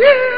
[0.00, 0.29] yeah.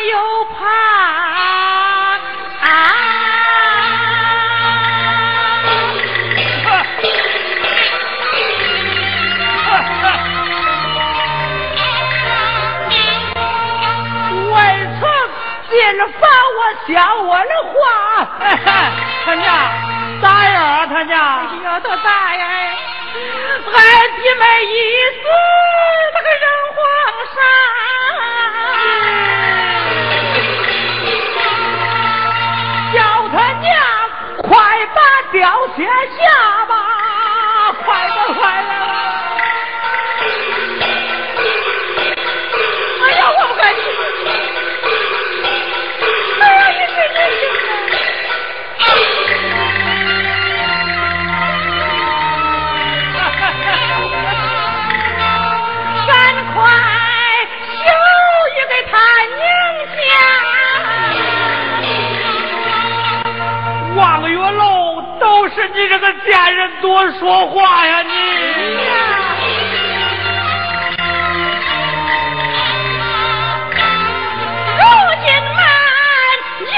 [0.00, 0.60] 又怕。
[14.48, 14.54] 未
[14.98, 15.02] 曾
[15.68, 15.74] 进
[16.18, 16.22] 房，
[16.56, 16.94] 我想
[17.26, 17.74] 我的话，
[19.24, 19.44] 他娘
[20.22, 20.86] 咋样啊？
[20.86, 22.42] 他娘，哎呀，多咋样？
[23.72, 23.76] 俺
[24.16, 24.74] 弟妹一
[25.12, 25.24] 死，
[26.14, 26.78] 那个人皇
[27.34, 27.38] 上，
[34.48, 34.56] 快
[34.94, 35.00] 把
[35.32, 36.74] 吊卸下吧，
[37.84, 38.75] 快点快点！
[65.48, 68.10] 是你这个贱人多说话呀你！
[74.76, 74.82] 如
[75.24, 75.62] 今满
[76.60, 76.70] 月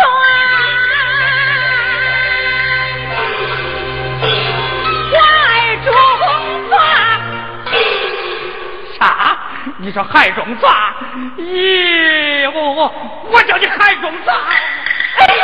[9.80, 10.94] 你说海中砸？
[11.38, 12.92] 咦，我我
[13.30, 14.32] 我叫你海中砸！
[15.18, 15.42] 哎呦，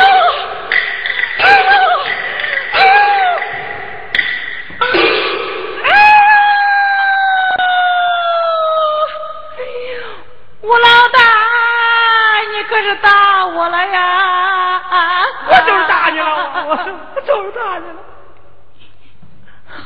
[16.67, 16.71] 我
[17.15, 17.95] 我就是打你了。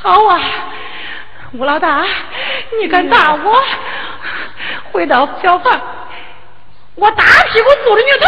[0.01, 0.39] 好啊，
[1.53, 2.05] 吴老大，
[2.79, 3.63] 你敢打我？
[4.91, 5.79] 回到小房，
[6.95, 8.25] 我大屁股坐着你头，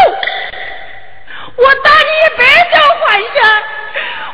[1.58, 3.64] 我打你一百条换下，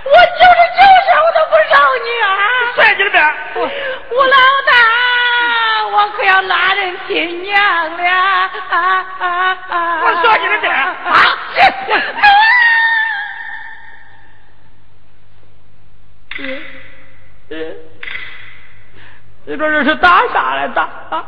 [0.03, 2.25] 我九十九下我都不饶你啊！
[2.75, 3.23] 帅你的边，
[3.55, 7.55] 我我老大，我可要拉人亲娘
[7.97, 8.03] 了！
[8.69, 10.01] 啊啊啊！
[10.03, 10.85] 我说你的边啊！
[16.39, 16.61] 嗯
[17.49, 17.75] 嗯，
[19.45, 21.23] 你说这是打啥来打啊？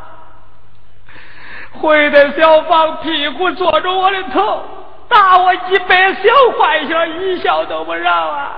[1.72, 4.64] 回到小房，屁股坐着我的头，
[5.08, 6.22] 打我一百小
[6.58, 8.52] 坏笑，一笑都不让啊！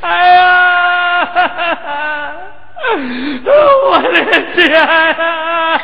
[0.00, 1.28] 哎呀，
[3.86, 5.80] 我的天呀！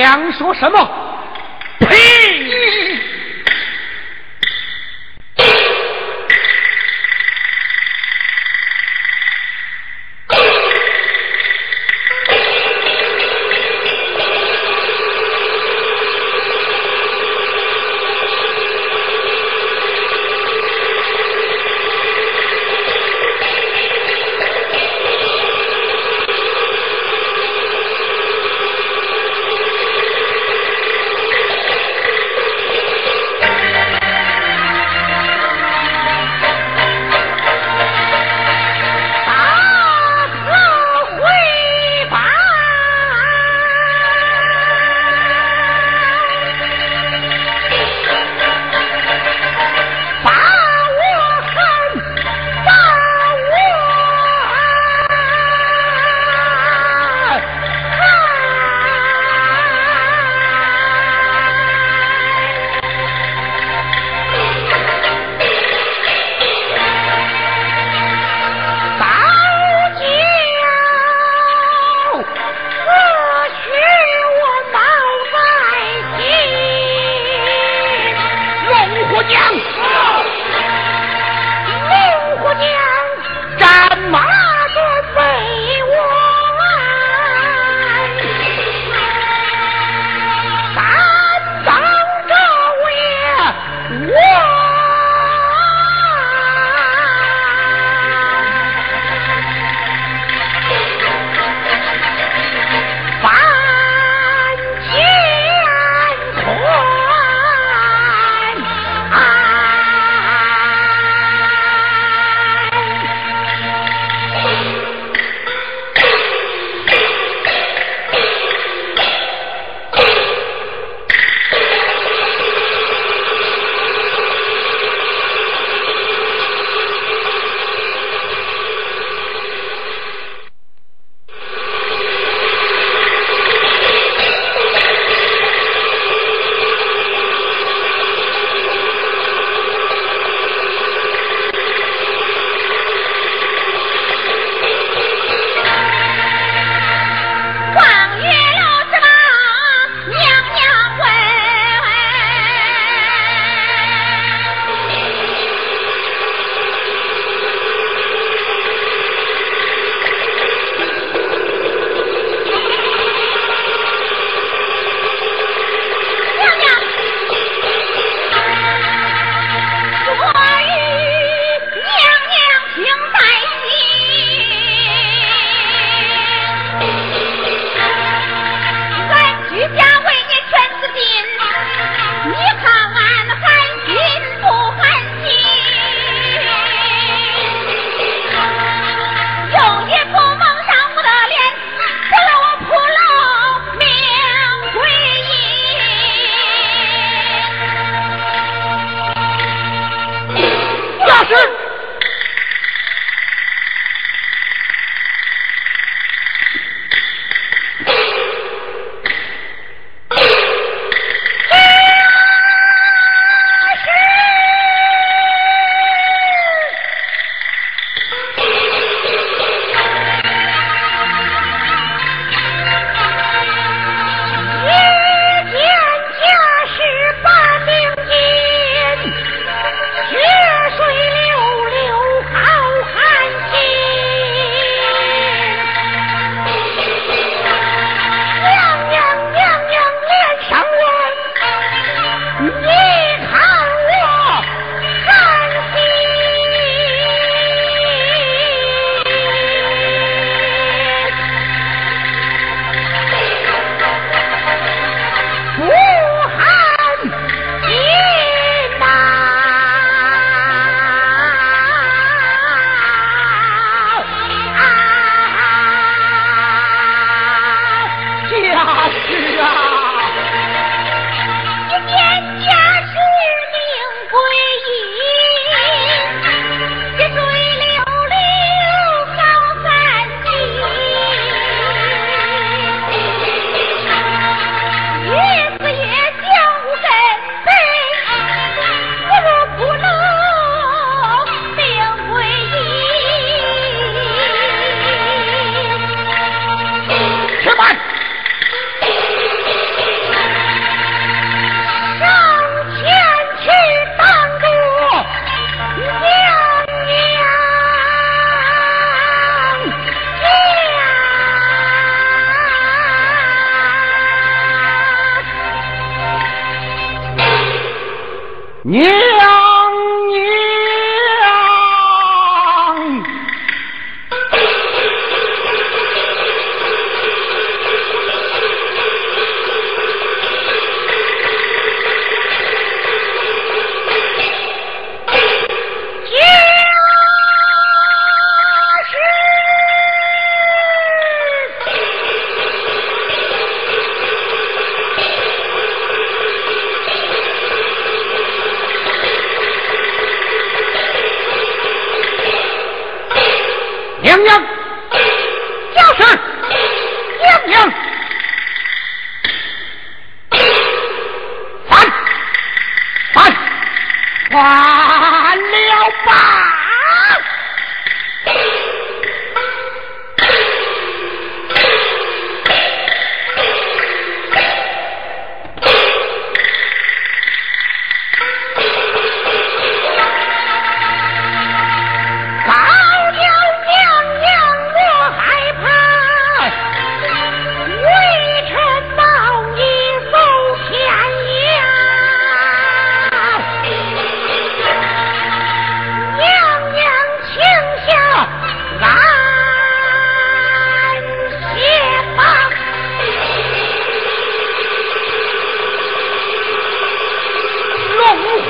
[0.00, 0.90] 想说什么？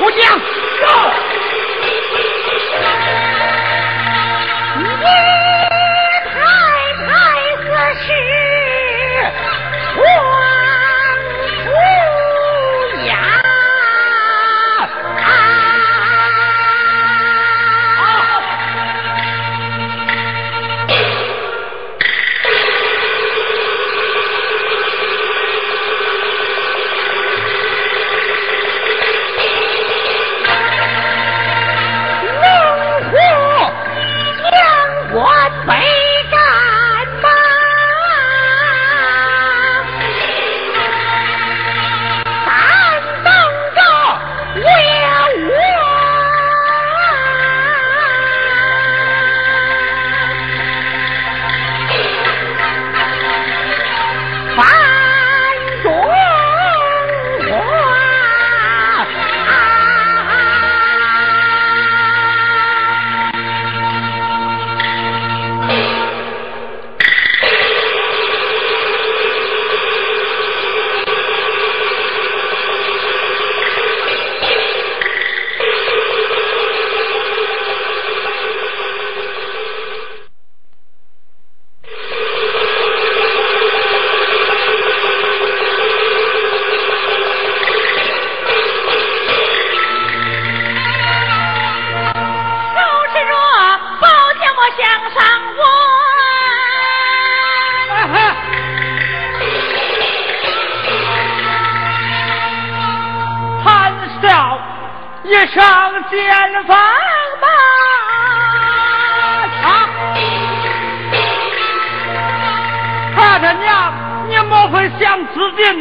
[0.01, 0.60] 不行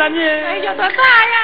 [0.08, 1.39] 哎呀，他大呀！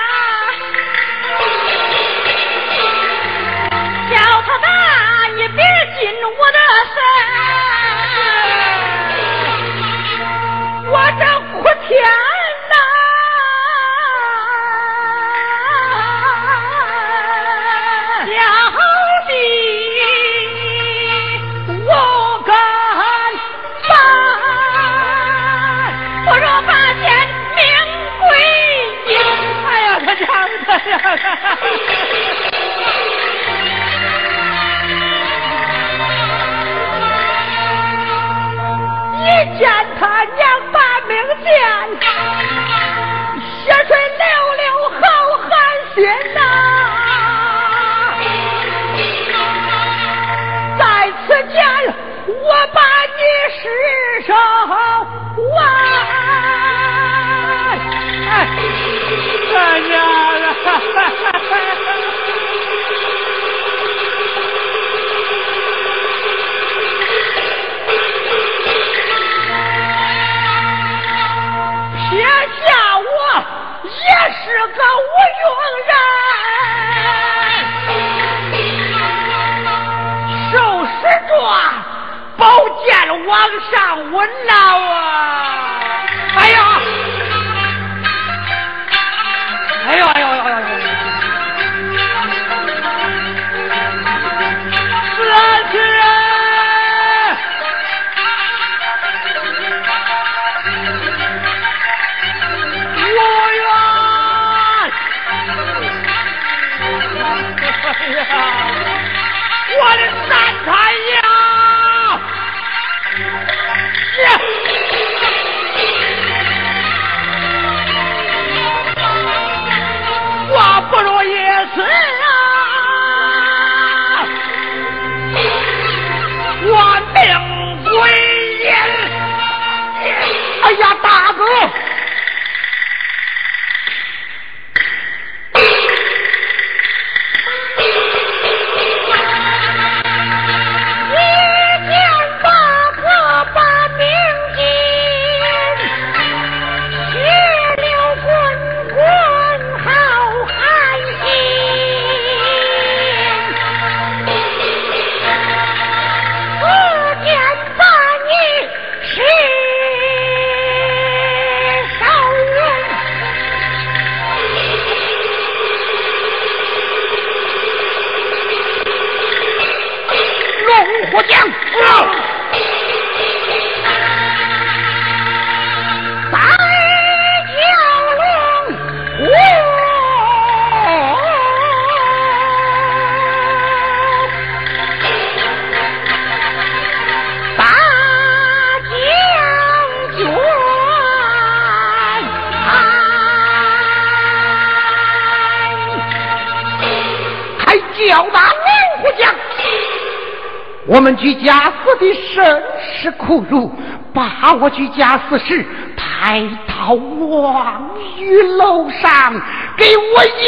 [201.07, 202.63] 们居家死的甚
[203.01, 203.71] 是苦辱，
[204.13, 205.65] 把我居家死时
[205.97, 209.33] 抬到望月楼上，
[209.77, 210.43] 给我一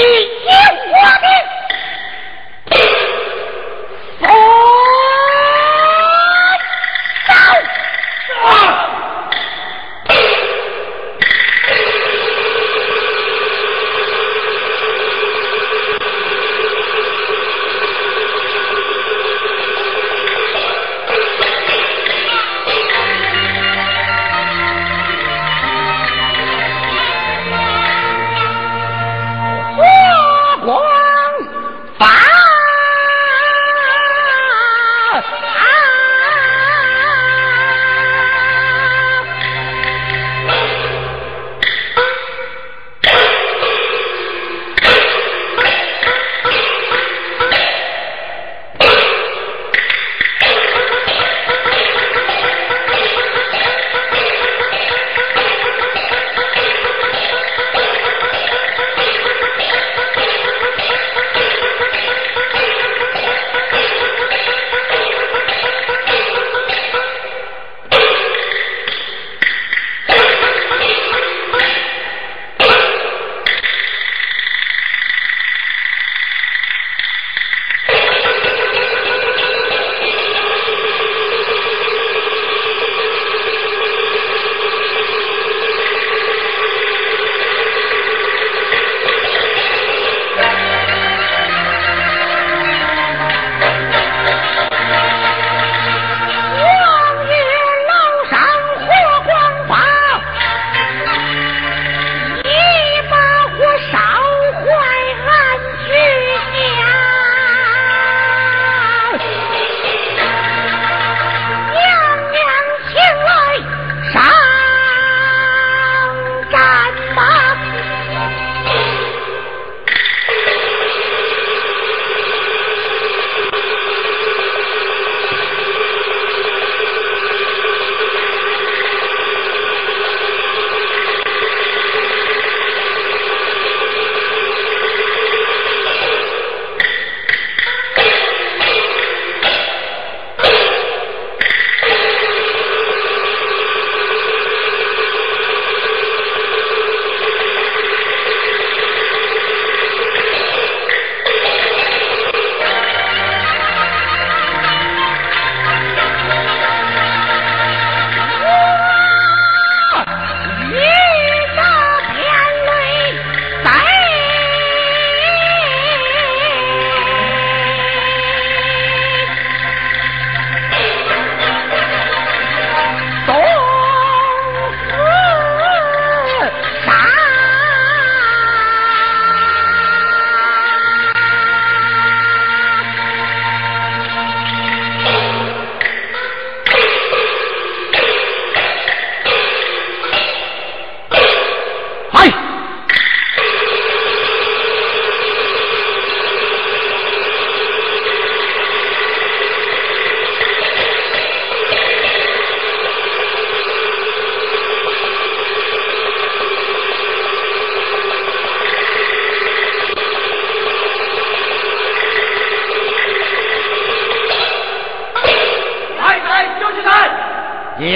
[0.44, 0.78] 眼。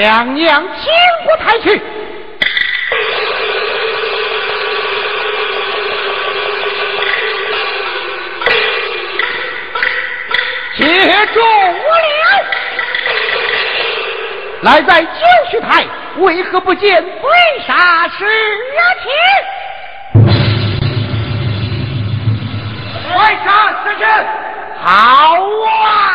[0.03, 0.91] 娘娘请
[1.25, 1.81] 过台去。
[10.77, 10.85] 接
[11.33, 11.45] 住我
[11.87, 12.45] 了！
[14.63, 15.09] 来在九
[15.53, 15.87] 曲台，
[16.17, 17.11] 为何不见为
[17.65, 18.25] 啥是
[23.07, 24.05] 为啥事情？
[24.83, 26.12] 好啊！